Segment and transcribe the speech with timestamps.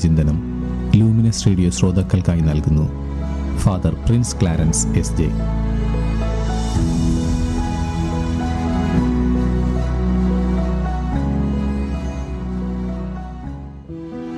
[0.00, 0.36] വിചിന്തനം
[0.96, 2.84] luminous radio ശ്രോതാക്കൾക്കായി നൽകുന്നു.
[3.58, 5.24] Father Prince Clarence S J.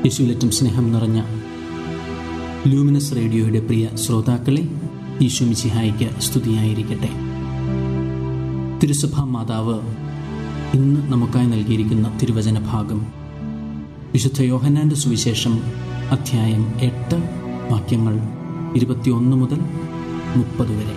[0.05, 1.23] യേശുലറ്റം സ്നേഹം നിറഞ്ഞ
[2.67, 4.69] ലൂമിനസ് റേഡിയോയുടെ പ്രിയ ശ്രോതാക്കളെ
[5.21, 7.11] ഈശോ മിശിഹായിക്ക് സ്തുതിയായിരിക്കട്ടെ.
[8.83, 9.81] തിരുസഭാ മാതാവ്
[10.77, 13.22] ഇന്ന് നമുക്കായി നൽകിയിരിക്കുന്ന തിരുവചന ഭാഗം
[14.13, 15.63] വിശുദ്ധ യോഹന്നാന്റെ സുവിശേഷം
[16.11, 17.15] അധ്യായം എട്ട്
[17.71, 18.21] വാക്യങ്ങൾ
[18.77, 19.61] ഇരുപത്തിയൊന്ന് മുതൽ
[20.37, 20.97] മുപ്പത് വരെ.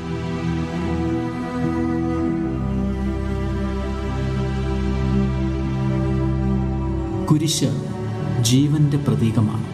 [7.25, 7.83] കുരിശ്
[8.41, 9.65] ജീവന്റെ പ്രതീകമാണ്.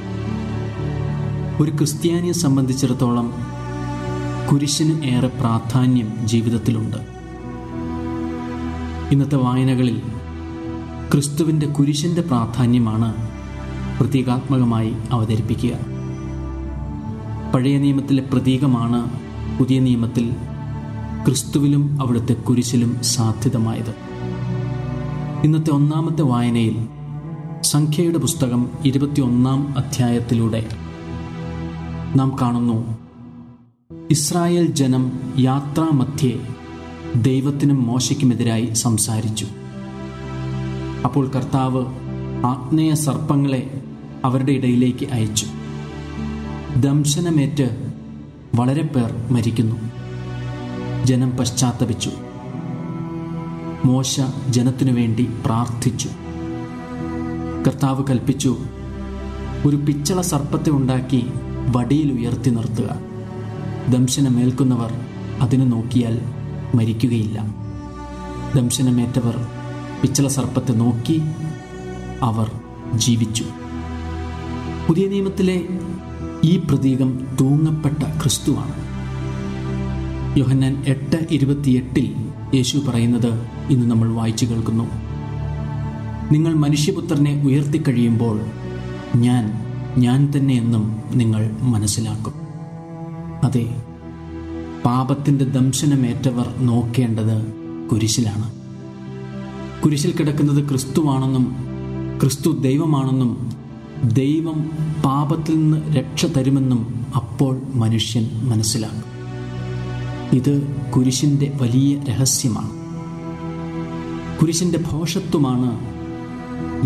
[1.63, 3.33] ഒരു ക്രിസ്ത്യാനിയെ സംബന്ധിച്ചിടത്തോളം
[4.51, 6.97] കുരിശിന് ഏറെ പ്രാധാന്യം ജീവിതത്തിലുണ്ട്.
[9.11, 10.01] ഇന്നത്തെ വായനകളിൽ
[11.13, 13.30] ക്രിസ്തുവിന്റെ കുരിശിന്റെ പ്രാധാന്യമാണ്
[14.01, 15.73] പ്രതീകാത്മകമായി അവതരിപ്പിക്കുക.
[17.53, 19.09] പഴയ നിയമത്തിലെ പ്രതീകമാണ്
[19.59, 20.35] പുതിയ നിയമത്തിൽ
[21.25, 23.95] ക്രിസ്തുവിലും അവിടുത്തെ കുരിശിലും സാധ്യതമായത്.
[25.43, 26.87] ഇന്നത്തെ ഒന്നാമത്തെ വായനയിൽ
[27.61, 30.69] സംഖ്യയുടെ പുസ്തകം ഇരുപത്തിയൊന്നാം അധ്യായത്തിലൂടെ
[32.15, 32.97] നാം കാണുന്നു
[34.09, 36.47] ഇസ്രായേൽ ജനം യാത്രാമധ്യേ
[37.15, 39.45] ദൈവത്തിനും മോശയ്ക്കുമെതിരായി സംസാരിച്ചു.
[41.05, 41.85] അപ്പോൾ കർത്താവ്
[42.45, 43.80] ആഗ്നേയ സർപ്പങ്ങളെ
[44.25, 45.45] അവരുടെ ഇടയിലേക്ക് അയച്ചു.
[46.75, 47.93] ദംശനമേറ്റ്
[48.55, 49.75] വളരെ പേർ മരിക്കുന്നു.
[51.05, 52.11] ജനം പശ്ചാത്തപിച്ചു.
[53.85, 56.09] മോശ ജനത്തിനു വേണ്ടി പ്രാർത്ഥിച്ചു.
[57.67, 58.57] കർത്താവ് കൽപ്പിച്ചു
[59.65, 61.25] ഒരു പിച്ചള സർപ്പത്തെ ഉണ്ടാക്കി
[61.69, 62.99] വടിയിൽ ഉയർത്തി നിർത്തുക.
[63.89, 64.93] ദംശനമേൽക്കുന്നവർ
[65.41, 66.21] അതിനു നോക്കിയാൽ
[66.75, 67.55] മരിക്കുകയില്ല.
[68.55, 69.47] ദംശനമേറ്റവർ
[70.01, 71.21] പിച്ചള സർപ്പത്തെ നോക്കി
[72.21, 72.51] അവർ
[72.95, 73.45] ജീവിച്ചു.
[74.87, 75.67] പുതിയ നിയമത്തിലെ
[76.43, 78.73] ഈ പ്രതീകം തൂങ്ങപ്പെട്ട ക്രിസ്തുവാണ്.
[80.39, 82.15] യോഹന്നാൻ എട്ട് ഇരുപത്തിയെട്ടിൽ
[82.55, 84.83] യേശു പറയുന്നത് ഇന്ന് നമ്മൾ വായിച്ചു കേൾക്കുന്നു.
[86.31, 88.41] നിങ്ങൾ മനുഷ്യപുത്രനെ ഉയർത്തിക്കഴിയുമ്പോൾ
[89.15, 89.53] ഞാൻ
[89.97, 92.33] ഞാൻ തന്നെ എന്നും നിങ്ങൾ മനസ്സിലാക്കും.
[93.43, 93.83] അതെ
[94.85, 97.53] പാപത്തിന്റെ ദംശനമേറ്റവർ നോക്കേണ്ടത്
[97.91, 98.51] കുരിശിലാണ്.
[99.83, 101.55] കുരിശിൽ കിടക്കുന്നത് ക്രിസ്തുവാണെന്നും
[102.21, 103.50] ക്രിസ്തു ദൈവമാണെന്നും
[104.03, 104.71] ദൈവം
[105.05, 109.11] പാപത്തിൽ നിന്ന് രക്ഷ തരുമെന്നും അപ്പോൾ മനുഷ്യൻ മനസ്സിലാക്കും.
[110.37, 112.69] ഇത് കുരിശിന്റെ വലിയ രഹസ്യമാണ്.
[114.39, 115.79] കുരിശിന്റെ ഭോഷത്വമാണ്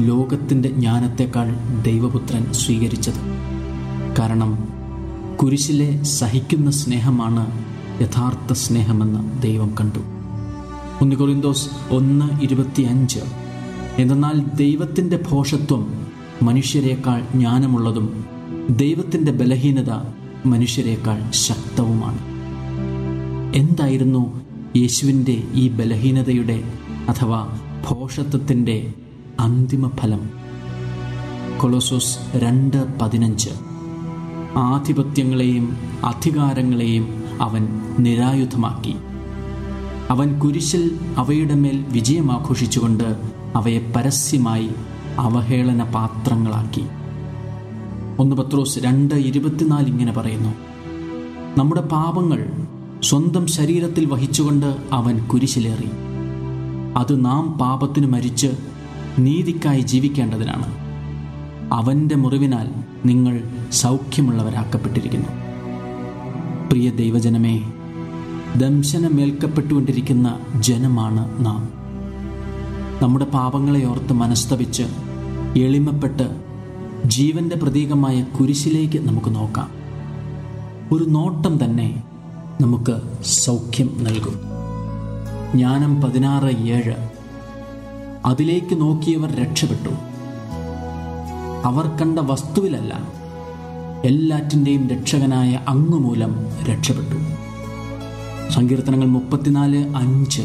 [0.10, 3.36] ലോകത്തിന്റെ ജ്ഞാനത്തെക്കാൾ ദൈവപുത്രൻ സ്വീകരിച്ചത്.
[4.20, 4.68] കാരണം
[5.42, 7.66] കുരിശിലെ സഹിക്കുന്ന സ്നേഹമാണ്
[8.02, 10.00] യഥാർത്ഥ സ്നേഹമെന്ന് ദൈവം കണ്ടു.
[11.02, 12.42] ഒന്ന് കൊറിന്തോസ് ഒന്ന്
[14.02, 16.05] എന്നാൽ ദൈവത്തിന്റെ ഭോഷത്വം
[16.42, 18.26] മനുഷ്യരെക്കാൾ ജ്ഞാനമുള്ളതും
[18.70, 19.90] ദൈവത്തിന്റെ ബലഹീനത
[20.46, 22.20] മനുഷ്യരെക്കാൾ ശക്തവുമാണ്.
[23.56, 24.42] എന്തായിരുന്നു
[24.76, 26.64] യേശുവിന്റെ ഈ ബലഹീനതയുടെ
[27.10, 27.60] അഥവാ
[27.90, 28.94] ഭോഷത്വത്തിന്റെ
[29.40, 30.30] അന്തിമ ഫലം?
[31.58, 33.50] കൊളോസോസ് രണ്ട് പതിനഞ്ച്.
[34.58, 37.68] ആധിപത്യങ്ങളെയും അധികാരങ്ങളെയും അവൻ
[38.00, 38.96] നിരായുധമാക്കി.
[40.10, 43.16] അവൻ കുരിശിൽ അവയുടെ മേൽ വിജയമാഘോഷിച്ചുകൊണ്ട്
[43.56, 44.70] അവയെ പരസ്യമായി
[45.20, 46.86] അവഹേളന പാത്രങ്ങളാക്കി.
[48.20, 50.50] ഒന്ന് പത്രോസ് രണ്ട് ഇരുപത്തിനാല് ഇങ്ങനെ പറയുന്നു.
[51.58, 52.50] നമ്മുടെ പാപങ്ങൾ
[53.04, 55.90] സ്വന്തം ശരീരത്തിൽ വഹിച്ചുകൊണ്ട് അവൻ കുരിശിലേറി.
[56.98, 58.48] അത് നാം പാപത്തിന് മരിച്ച്
[59.20, 60.86] നീതിക്കായി ജീവിക്കേണ്ടതിനാണ്.
[61.74, 62.70] അവന്റെ മുറിവിനാൽ
[63.06, 65.28] നിങ്ങൾ സൗഖ്യമുള്ളവരാക്കപ്പെട്ടിരിക്കുന്നു.
[66.70, 67.72] പ്രിയ ദൈവജനമേ
[68.56, 71.70] ദംശനമേൽക്കപ്പെട്ടുകൊണ്ടിരിക്കുന്ന ജനമാണ് നാം.
[73.02, 74.84] നമ്മുടെ പാപങ്ങളെ ഓർത്ത് മനസ്തപിച്ച്
[75.58, 76.42] എളിമപ്പെട്ട്
[77.06, 79.70] ജീവന്റെ പ്രതീകമായ കുരിശിലേക്ക് നമുക്ക് നോക്കാം.
[80.96, 82.04] ഒരു നോട്ടം തന്നെ
[82.62, 84.40] നമുക്ക് സൗഖ്യം നൽകും.
[85.56, 86.94] ജ്ഞാനം പതിനാറ് ഏഴ്.
[88.26, 89.90] അതിലേക്ക് നോക്കിയവർ രക്ഷപ്പെട്ടു.
[91.66, 93.00] അവർ കണ്ട വസ്തുവിലല്ല
[94.06, 96.36] എല്ലാറ്റിന്റെയും രക്ഷകനായ അങ്ങുമൂലം
[96.70, 97.16] രക്ഷപ്പെട്ടു.
[98.52, 100.42] സങ്കീർത്തനങ്ങൾ മുപ്പത്തിനാല് അഞ്ച്.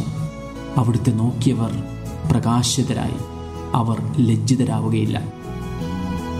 [0.76, 1.82] അവിടുത്തെ നോക്കിയവർ
[2.32, 3.29] പ്രകാശിതരായി.
[3.74, 5.22] അവർ ലജ്ജിതരാവുകയില്ല.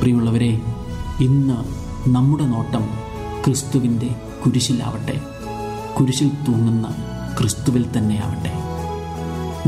[0.01, 0.61] പ്രിയമുള്ളവരെ
[1.21, 1.55] ഇന്ന്
[2.09, 2.85] നമ്മുടെ നോട്ടം
[3.45, 4.09] ക്രിസ്തുവിന്റെ
[4.47, 5.21] കുരിശിലാവട്ടെ.
[5.99, 6.95] കുരിശിൽ തൂങ്ങുന്ന
[7.41, 8.53] ക്രിസ്തുവിൽ തന്നെയാവട്ടെ.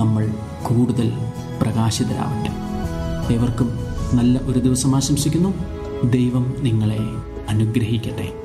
[0.01, 1.13] നമ്മൾ കൂടുതൽ
[1.63, 2.51] പ്രകാശിതരാവട്ടെ.
[3.35, 3.79] ഏവർക്കും
[4.13, 5.55] നല്ല ഒരു ദിവസം ആശംസിക്കുന്നു.
[6.05, 6.99] ദൈവം നിങ്ങളെ
[7.49, 8.42] അനുഗ്രഹിക്കട്ടെ.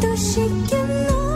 [0.00, 1.27] Do she can know?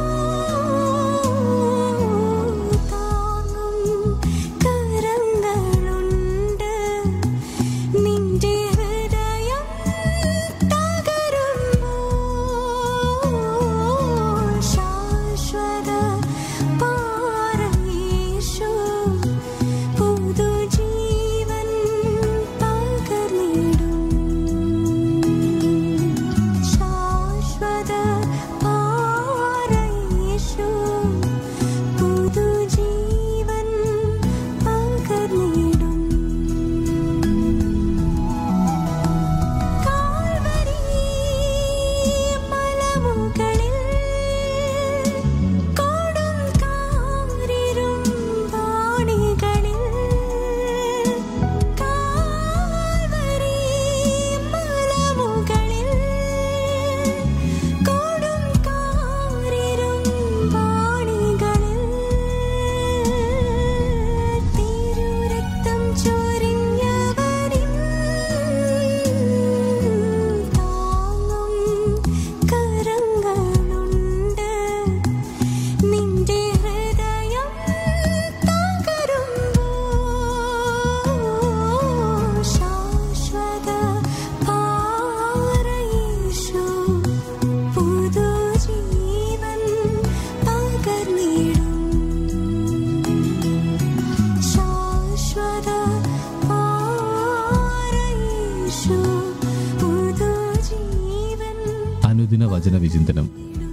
[102.63, 103.27] പുതുജീവൻ വചന വിചിന്തനം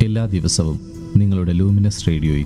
[0.04, 0.78] എല്ലാ ദിവസവും
[1.16, 2.46] നിങ്ങളുടെ ലൂമിനസ് റേഡിയോയിൽ.